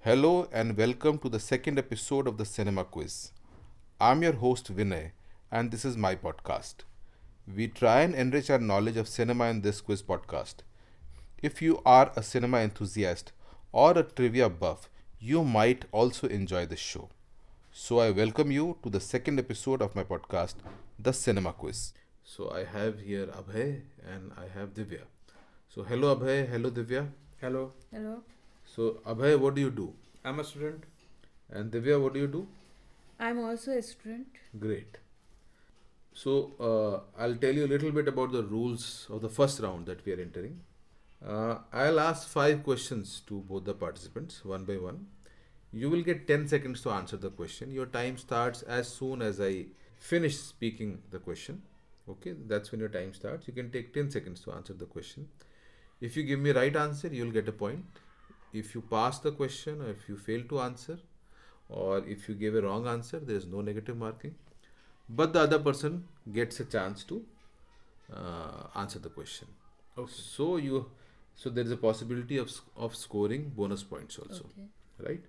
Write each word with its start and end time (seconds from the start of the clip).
Hello 0.00 0.48
and 0.52 0.76
welcome 0.76 1.18
to 1.18 1.28
the 1.28 1.40
second 1.40 1.78
episode 1.78 2.26
of 2.28 2.38
the 2.38 2.44
Cinema 2.44 2.84
Quiz. 2.84 3.32
I'm 4.00 4.22
your 4.22 4.32
host 4.34 4.74
Vinay, 4.74 5.10
and 5.50 5.70
this 5.70 5.84
is 5.84 5.96
my 5.96 6.14
podcast. 6.14 6.84
We 7.56 7.66
try 7.68 8.02
and 8.02 8.14
enrich 8.14 8.48
our 8.50 8.58
knowledge 8.58 8.96
of 8.96 9.08
cinema 9.08 9.46
in 9.46 9.60
this 9.62 9.80
quiz 9.80 10.02
podcast. 10.02 10.56
If 11.42 11.60
you 11.60 11.80
are 11.84 12.12
a 12.16 12.22
cinema 12.22 12.58
enthusiast 12.58 13.32
or 13.72 13.98
a 13.98 14.02
trivia 14.02 14.48
buff, 14.48 14.88
you 15.18 15.42
might 15.44 15.84
also 15.92 16.28
enjoy 16.28 16.66
this 16.66 16.78
show. 16.80 17.08
So 17.72 17.98
I 17.98 18.10
welcome 18.10 18.50
you 18.52 18.78
to 18.82 18.90
the 18.90 19.00
second 19.00 19.38
episode 19.38 19.82
of 19.82 19.94
my 19.96 20.04
podcast, 20.04 20.54
The 20.98 21.12
Cinema 21.12 21.52
Quiz. 21.52 21.92
So 22.24 22.50
I 22.50 22.64
have 22.64 23.00
here 23.00 23.26
Abhay 23.26 23.80
and 24.06 24.32
I 24.36 24.46
have 24.58 24.74
Divya. 24.74 25.02
So 25.68 25.82
hello 25.82 26.14
Abhay, 26.16 26.48
hello 26.48 26.70
Divya. 26.70 27.08
Hello, 27.40 27.72
Hello. 27.92 28.22
So 28.74 29.00
Abhay, 29.06 29.38
what 29.38 29.54
do 29.54 29.60
you 29.60 29.70
do? 29.70 29.94
I'm 30.24 30.40
a 30.40 30.44
student. 30.44 30.84
And 31.50 31.72
Divya, 31.72 32.00
what 32.00 32.14
do 32.14 32.20
you 32.20 32.26
do? 32.26 32.46
I'm 33.18 33.38
also 33.38 33.72
a 33.72 33.82
student. 33.82 34.26
Great. 34.58 34.98
So 36.12 36.52
uh, 36.60 37.20
I'll 37.20 37.36
tell 37.36 37.54
you 37.54 37.64
a 37.64 37.72
little 37.74 37.90
bit 37.90 38.08
about 38.08 38.32
the 38.32 38.42
rules 38.42 39.06
of 39.10 39.22
the 39.22 39.28
first 39.28 39.60
round 39.60 39.86
that 39.86 40.04
we 40.04 40.12
are 40.12 40.20
entering. 40.20 40.60
Uh, 41.26 41.58
I'll 41.72 41.98
ask 41.98 42.28
five 42.28 42.62
questions 42.62 43.22
to 43.26 43.40
both 43.40 43.64
the 43.64 43.74
participants 43.74 44.44
one 44.44 44.64
by 44.64 44.76
one. 44.76 45.06
You 45.72 45.90
will 45.90 46.02
get 46.02 46.26
10 46.26 46.48
seconds 46.48 46.82
to 46.82 46.90
answer 46.90 47.16
the 47.16 47.30
question. 47.30 47.70
Your 47.70 47.86
time 47.86 48.16
starts 48.16 48.62
as 48.62 48.88
soon 48.88 49.22
as 49.22 49.40
I 49.40 49.66
finish 49.98 50.36
speaking 50.36 51.02
the 51.10 51.18
question. 51.18 51.62
Okay, 52.08 52.34
that's 52.46 52.70
when 52.70 52.80
your 52.80 52.88
time 52.88 53.12
starts. 53.14 53.46
You 53.48 53.54
can 53.54 53.70
take 53.70 53.92
10 53.92 54.10
seconds 54.10 54.40
to 54.42 54.52
answer 54.52 54.72
the 54.72 54.86
question. 54.86 55.28
If 56.00 56.16
you 56.16 56.22
give 56.22 56.40
me 56.40 56.52
right 56.52 56.74
answer, 56.74 57.08
you'll 57.08 57.32
get 57.32 57.48
a 57.48 57.52
point. 57.52 57.84
If 58.52 58.74
you 58.74 58.80
pass 58.82 59.18
the 59.18 59.32
question 59.32 59.82
or 59.82 59.90
if 59.90 60.08
you 60.08 60.16
fail 60.16 60.42
to 60.48 60.60
answer, 60.60 60.98
or 61.68 61.98
if 62.06 62.28
you 62.28 62.34
give 62.34 62.54
a 62.54 62.62
wrong 62.62 62.86
answer, 62.86 63.18
there 63.18 63.36
is 63.36 63.46
no 63.46 63.60
negative 63.60 63.96
marking. 63.96 64.34
But 65.08 65.32
the 65.32 65.40
other 65.40 65.58
person 65.58 66.04
gets 66.32 66.60
a 66.60 66.64
chance 66.64 67.04
to 67.04 67.24
uh, 68.12 68.68
answer 68.74 68.98
the 68.98 69.10
question. 69.10 69.48
Okay. 69.96 70.12
So 70.12 70.56
you, 70.56 70.90
so 71.34 71.50
there 71.50 71.64
is 71.64 71.70
a 71.70 71.76
possibility 71.76 72.38
of 72.38 72.50
of 72.76 72.94
scoring 72.96 73.52
bonus 73.56 73.82
points 73.82 74.18
also, 74.18 74.44
Okay. 74.52 74.68
right? 75.08 75.24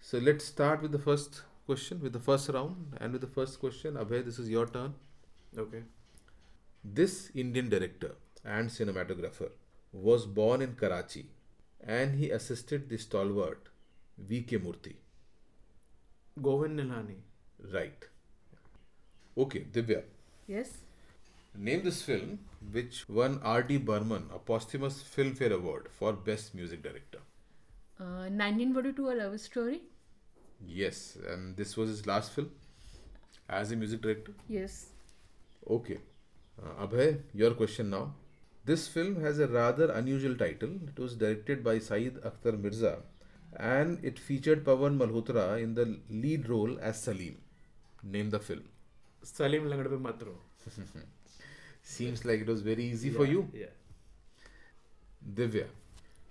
So 0.00 0.18
let's 0.18 0.44
start 0.44 0.82
with 0.82 0.92
the 0.92 0.98
first 0.98 1.42
question, 1.66 2.00
with 2.02 2.12
the 2.12 2.20
first 2.20 2.48
round, 2.48 2.96
and 3.00 3.12
with 3.12 3.20
the 3.22 3.32
first 3.38 3.60
question. 3.60 3.94
Abhay, 3.94 4.24
this 4.24 4.38
is 4.38 4.48
your 4.50 4.66
turn. 4.66 4.94
Okay. 5.56 5.82
This 6.84 7.30
Indian 7.34 7.68
director 7.68 8.14
and 8.44 8.68
cinematographer 8.68 9.50
was 9.92 10.26
born 10.26 10.60
in 10.62 10.74
Karachi, 10.74 11.26
and 11.86 12.14
he 12.18 12.30
assisted 12.30 12.88
the 12.88 12.98
stalwart 12.98 13.68
V.K. 14.18 14.58
Murthy. 14.58 14.94
Govind 16.40 16.78
Nihalani. 16.80 17.16
Right. 17.72 18.04
Okay, 19.36 19.66
Divya. 19.72 20.02
Yes. 20.46 20.70
Name 21.56 21.82
this 21.84 22.02
film 22.02 22.38
which 22.72 23.08
won 23.08 23.40
R.D. 23.44 23.78
Burman 23.78 24.28
a 24.34 24.38
posthumous 24.38 25.02
Filmfare 25.02 25.52
Award 25.52 25.88
for 25.98 26.12
Best 26.12 26.54
Music 26.54 26.82
Director. 26.82 27.18
Uh, 28.00 28.28
1942 28.28 29.10
A 29.10 29.14
Love 29.14 29.40
Story. 29.40 29.82
Yes, 30.66 31.16
and 31.28 31.56
this 31.56 31.76
was 31.76 31.88
his 31.90 32.06
last 32.06 32.32
film 32.32 32.50
as 33.48 33.70
a 33.72 33.76
music 33.76 34.00
director. 34.00 34.32
Yes. 34.48 34.86
Okay. 35.68 35.98
Uh, 36.60 36.86
Abhay, 36.86 37.20
your 37.34 37.52
question 37.54 37.90
now. 37.90 38.14
This 38.64 38.88
film 38.88 39.20
has 39.22 39.38
a 39.38 39.46
rather 39.46 39.90
unusual 39.90 40.36
title. 40.36 40.70
It 40.88 40.98
was 40.98 41.16
directed 41.16 41.62
by 41.62 41.78
Saeed 41.78 42.16
Akhtar 42.22 42.58
Mirza 42.58 42.98
and 43.56 44.04
it 44.04 44.18
featured 44.18 44.64
Pawan 44.64 44.96
Malhotra 44.98 45.62
in 45.62 45.74
the 45.74 45.98
lead 46.10 46.48
role 46.48 46.78
as 46.80 47.02
Salim. 47.02 47.36
Name 48.02 48.30
the 48.30 48.40
film. 48.40 48.64
Salim 49.22 49.64
Langad 49.64 50.00
Matro. 50.00 50.34
Seems 51.82 52.24
like 52.24 52.40
it 52.40 52.46
was 52.46 52.62
very 52.62 52.84
easy 52.84 53.10
for 53.10 53.26
you. 53.26 53.48
Yeah. 53.52 53.66
Divya, 55.34 55.66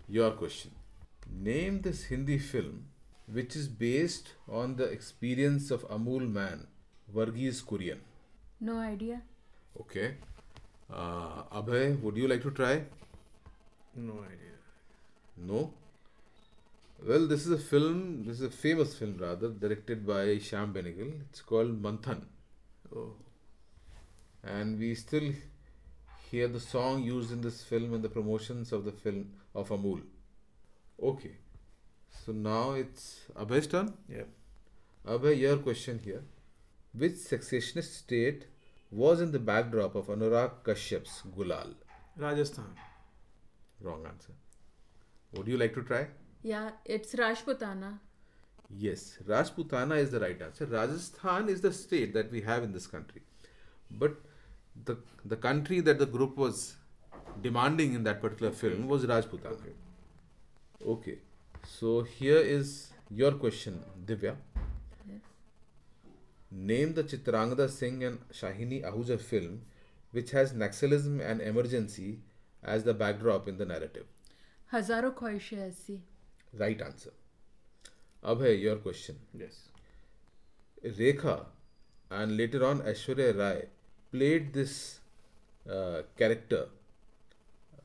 your 0.08 0.32
question. 0.32 0.72
Name 1.32 1.82
this 1.82 2.06
Hindi 2.06 2.40
film 2.40 2.86
which 3.32 3.56
is 3.56 3.68
based 3.68 4.34
on 4.50 4.76
the 4.76 4.86
experience 4.86 5.72
of 5.72 5.88
Amul 5.90 6.30
man, 6.30 6.68
Verghese 7.14 7.64
Kurien. 7.64 8.00
No 8.60 8.78
idea. 8.78 9.22
Okay. 9.80 10.16
Uh, 10.92 11.44
Abhay, 11.52 12.00
would 12.02 12.18
you 12.18 12.28
like 12.28 12.42
to 12.42 12.52
try? 12.52 12.84
No 13.96 14.14
idea. 14.14 14.58
No? 15.38 15.74
Well, 17.06 17.28
this 17.28 17.46
is 17.46 17.52
a 17.52 17.58
film, 17.58 18.24
this 18.26 18.40
is 18.40 18.48
a 18.48 18.50
famous 18.50 18.96
film 18.96 19.18
rather, 19.20 19.50
directed 19.50 20.06
by 20.06 20.38
Shyam 20.38 20.74
Benegal. 20.74 21.20
It's 21.30 21.42
called 21.42 21.82
Manthan. 21.82 22.24
Oh. 22.96 23.14
And 24.44 24.80
we 24.80 24.96
still 24.96 25.34
hear 26.32 26.48
the 26.48 26.60
song 26.60 27.04
used 27.04 27.32
in 27.32 27.42
this 27.42 27.64
film 27.64 27.94
in 27.94 28.02
the 28.02 28.10
promotions 28.10 28.72
of 28.72 28.86
the 28.86 28.92
film 28.92 29.32
of 29.54 29.70
Amul. 29.70 30.02
Okay. 31.02 31.38
So 32.26 32.32
now 32.32 32.72
it's 32.72 33.22
Abhay's 33.36 33.68
turn. 33.68 33.94
Yeah. 34.08 34.24
Abhay, 35.06 35.40
your 35.40 35.58
question 35.58 36.00
here. 36.04 36.24
Which 36.94 37.16
secessionist 37.16 37.98
state 37.98 38.46
was 38.94 39.22
in 39.22 39.32
the 39.32 39.40
backdrop 39.40 39.96
of 39.96 40.08
Anurag 40.08 40.52
Kashyap's 40.64 41.24
Gulal? 41.36 41.74
Rajasthan. 42.18 42.76
Wrong 43.82 44.06
answer. 44.06 44.34
Would 45.34 45.48
you 45.48 45.58
like 45.58 45.74
to 45.74 45.82
try? 45.82 46.08
Yeah, 46.44 46.72
it's 46.86 47.16
Rajputana. 47.16 48.00
Yes, 48.70 49.18
Rajputana 49.28 49.98
is 49.98 50.12
the 50.12 50.20
right 50.20 50.40
answer. 50.42 50.66
Rajasthan 50.66 51.50
is 51.50 51.62
the 51.62 51.74
state 51.74 52.14
that 52.14 52.32
we 52.32 52.42
have 52.42 52.64
in 52.64 52.72
this 52.72 52.86
country. 52.86 53.22
But 53.90 54.16
the 54.86 54.98
the 55.26 55.38
country 55.38 55.80
that 55.82 56.00
the 56.00 56.06
group 56.06 56.38
was 56.38 56.76
demanding 57.42 57.94
in 57.94 58.04
that 58.04 58.22
particular 58.22 58.52
film 58.52 58.88
was 58.88 59.06
Rajputana. 59.06 59.54
Okay. 59.54 59.76
Okay. 60.96 61.18
So 61.66 62.02
here 62.04 62.38
is 62.38 62.92
your 63.10 63.32
question, 63.32 63.84
Divya. 64.06 64.36
Name 66.56 66.94
the 66.94 67.04
Chitrangada 67.04 67.68
Singh 67.68 68.04
and 68.04 68.20
Shiney 68.32 68.84
Ahuja 68.84 69.20
film, 69.20 69.62
which 70.12 70.30
has 70.32 70.54
Naxalism 70.54 71.20
and 71.20 71.42
Emergency 71.42 72.20
as 72.64 72.84
the 72.84 72.94
backdrop 72.94 73.48
in 73.48 73.58
the 73.58 73.66
narrative? 73.66 74.06
Hazaaron 74.72 75.16
Khwaishein 75.16 76.00
Right 76.54 76.80
answer. 76.80 77.12
Abhay, 78.24 78.62
your 78.62 78.76
question. 78.76 79.18
Yes. 79.34 79.70
Rekha 80.86 81.46
and 82.12 82.38
later 82.38 82.64
on 82.66 82.82
Aishwarya 82.82 83.38
Rai 83.38 83.64
played 84.12 84.54
this 84.54 85.00
uh, 85.70 86.04
character 86.16 86.68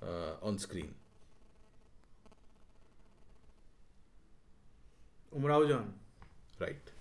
uh, 0.02 0.34
on 0.42 0.58
screen. 0.58 0.94
Umrao 5.34 5.66
Jaan. 5.70 5.86
Right. 6.60 6.97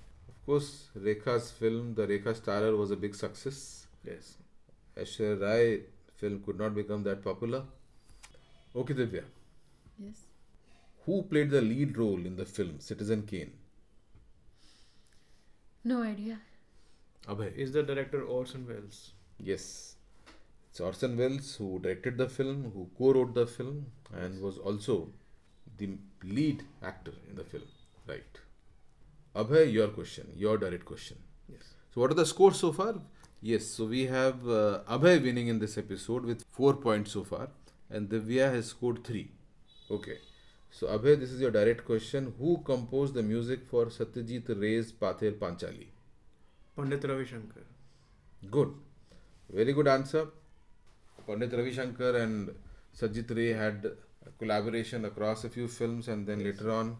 Right. 0.47 0.56
Of 0.56 0.62
course, 0.62 0.90
Rekha's 0.97 1.52
film, 1.52 1.94
The 1.96 2.08
Rekha 2.08 2.35
Starer, 2.35 2.75
was 2.75 2.91
a 2.91 2.96
big 2.96 3.16
success. 3.16 3.88
Yes. 4.03 4.38
Aishwarya 4.97 5.41
Rai 5.41 5.81
film 6.16 6.41
could 6.46 6.58
not 6.58 6.74
become 6.74 7.03
that 7.03 7.24
popular. 7.24 7.63
Okay, 8.75 8.94
Divya. 8.94 9.24
Yes. 10.00 10.16
Who 11.06 11.24
played 11.24 11.50
the 11.50 11.62
lead 11.62 11.97
role 11.97 12.25
in 12.25 12.35
the 12.35 12.46
film 12.46 12.80
Citizen 12.80 13.24
Kane? 13.24 13.52
No 15.84 16.02
idea. 16.02 16.40
Abhay. 17.28 17.56
Is 17.56 17.72
the 17.72 17.84
director 17.84 18.24
Orson 18.24 18.68
Welles? 18.68 19.12
Yes. 19.40 19.96
It's 20.69 20.79
Orson 20.79 21.18
Welles 21.18 21.56
who 21.56 21.79
directed 21.79 22.18
the 22.18 22.29
film, 22.29 22.72
who 22.74 22.90
co 22.97 23.14
wrote 23.14 23.34
the 23.34 23.47
film, 23.47 23.88
and 24.14 24.41
was 24.41 24.58
also 24.58 25.09
the 25.78 25.90
lead 26.24 26.64
actor 26.84 27.14
in 27.29 27.35
the 27.35 27.44
film. 27.44 27.64
Right. 28.08 28.40
Abhay, 29.37 29.72
your 29.72 29.89
question, 29.89 30.28
your 30.35 30.57
direct 30.57 30.85
question. 30.85 31.17
Yes. 31.47 31.73
So, 31.93 32.01
what 32.01 32.11
are 32.11 32.16
the 32.16 32.25
scores 32.25 32.59
so 32.59 32.72
far? 32.72 32.95
Yes, 33.41 33.66
so 33.66 33.85
we 33.85 34.05
have 34.07 34.47
uh, 34.47 34.79
Abhay 34.89 35.22
winning 35.22 35.47
in 35.47 35.59
this 35.59 35.78
episode 35.78 36.25
with 36.25 36.43
4 36.51 36.73
points 36.78 37.11
so 37.11 37.23
far, 37.23 37.49
and 37.91 38.09
Divya 38.09 38.51
has 38.51 38.67
scored 38.67 39.03
3. 39.03 39.29
Okay. 39.91 40.17
So, 40.72 40.87
Abhay, 40.87 41.19
this 41.19 41.31
is 41.31 41.39
your 41.39 41.51
direct 41.51 41.85
question. 41.85 42.34
Who 42.39 42.57
composed 42.66 43.13
the 43.13 43.22
music 43.22 43.67
for 43.69 43.85
Satyajit 43.85 44.59
Ray's 44.59 44.91
Pather 44.91 45.31
Panchali? 45.34 45.87
Pandit 46.75 47.03
Ravi 47.03 47.25
Shankar. 47.25 47.63
Good. 48.49 48.73
Very 49.51 49.73
good 49.73 49.87
answer. 49.87 50.28
Pandit 51.28 51.53
Ravi 51.53 51.73
Shankar 51.73 52.16
and 52.17 52.49
Satyajit 52.99 53.35
Ray 53.35 53.53
had 53.53 53.85
a 54.25 54.31
collaboration 54.40 55.05
across 55.05 55.43
a 55.43 55.49
few 55.49 55.67
films, 55.67 56.07
and 56.07 56.25
then 56.25 56.43
later 56.43 56.72
on, 56.72 56.97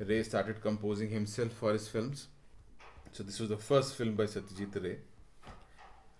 Ray 0.00 0.22
started 0.22 0.60
composing 0.60 1.10
himself 1.10 1.52
for 1.52 1.72
his 1.72 1.88
films. 1.88 2.28
So, 3.12 3.22
this 3.22 3.40
was 3.40 3.48
the 3.48 3.56
first 3.56 3.94
film 3.94 4.14
by 4.14 4.24
Satyajit 4.24 4.82
Ray. 4.82 4.98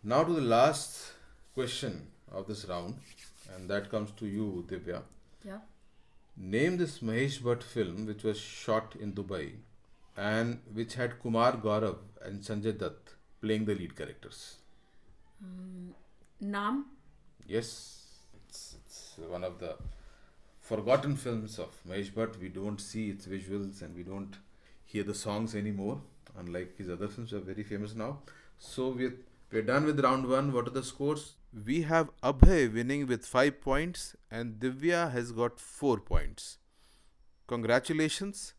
Now, 0.02 0.25
to 0.25 0.32
the 0.32 0.40
last 0.40 1.12
question 1.55 2.08
of 2.32 2.46
this 2.46 2.64
round, 2.67 2.94
and 3.55 3.69
that 3.69 3.90
comes 3.90 4.11
to 4.12 4.26
you, 4.26 4.64
Divya. 4.69 5.02
Yeah. 5.44 5.58
Name 6.37 6.76
this 6.76 6.99
Mahesh 6.99 7.40
Bhatt 7.40 7.62
film 7.62 8.06
which 8.06 8.23
was 8.23 8.38
shot 8.38 8.94
in 9.00 9.12
Dubai 9.12 9.52
and 10.17 10.61
which 10.73 10.94
had 10.94 11.19
Kumar 11.20 11.52
Gaurav 11.52 11.96
and 12.23 12.40
Sanjay 12.40 12.76
Dutt 12.76 13.14
playing 13.40 13.64
the 13.64 13.75
lead 13.75 13.96
characters. 13.96 14.56
Um, 15.43 15.94
Naam. 16.43 16.84
Yes, 17.46 18.05
it's, 18.49 18.76
it's 18.84 19.14
one 19.28 19.44
of 19.44 19.58
the 19.58 19.76
forgotten 20.66 21.14
films 21.14 21.58
of 21.60 21.74
Mahesh 21.88 22.12
Bhatt. 22.12 22.40
We 22.40 22.48
don't 22.48 22.80
see 22.80 23.08
its 23.10 23.26
visuals 23.26 23.82
and 23.82 23.94
we 23.94 24.02
don't 24.02 24.36
hear 24.84 25.04
the 25.04 25.14
songs 25.14 25.54
anymore, 25.54 26.00
unlike 26.36 26.76
his 26.76 26.90
other 26.90 27.08
films, 27.08 27.32
are 27.32 27.38
very 27.38 27.62
famous 27.62 27.94
now. 27.94 28.18
So 28.58 28.88
we're, 28.88 29.14
we're 29.52 29.62
done 29.62 29.84
with 29.84 30.00
round 30.00 30.28
one. 30.28 30.52
What 30.52 30.66
are 30.66 30.70
the 30.78 30.82
scores? 30.82 31.34
We 31.66 31.82
have 31.82 32.10
Abhay 32.22 32.72
winning 32.72 33.06
with 33.06 33.24
five 33.24 33.60
points 33.60 34.16
and 34.30 34.58
Divya 34.58 35.12
has 35.12 35.30
got 35.30 35.60
four 35.60 36.00
points. 36.00 36.58
Congratulations. 37.46 38.54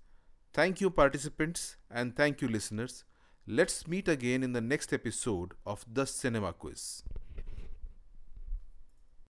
Thank 0.54 0.80
you, 0.80 0.90
participants, 0.90 1.76
and 1.92 2.16
thank 2.16 2.42
you, 2.42 2.48
listeners. 2.48 3.04
Let's 3.46 3.86
meet 3.86 4.08
again 4.08 4.44
in 4.44 4.54
the 4.54 4.62
next 4.62 4.94
episode 4.94 5.52
of 5.66 5.86
The 5.94 6.06
Cinema 6.06 6.54
Quiz. 6.54 7.04